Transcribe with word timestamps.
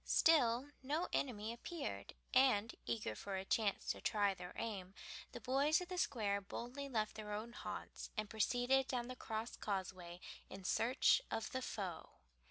Still 0.03 0.69
no 0.81 1.07
enemy 1.13 1.53
appeared, 1.53 2.15
and, 2.33 2.73
eager 2.87 3.13
for 3.13 3.35
a 3.37 3.45
chance 3.45 3.85
to 3.91 4.01
try 4.01 4.33
their 4.33 4.55
aim, 4.55 4.95
the 5.31 5.39
boys 5.39 5.79
of 5.79 5.89
the 5.89 5.97
Square 5.99 6.41
boldly 6.41 6.89
left 6.89 7.13
their 7.13 7.31
own 7.33 7.53
haunts 7.53 8.09
and 8.17 8.27
proceeded 8.27 8.87
down 8.87 9.09
the 9.09 9.15
Crosscauseway 9.15 10.19
in 10.49 10.63
search 10.63 11.21
of 11.29 11.51
the 11.51 11.61
foe. 11.61 12.13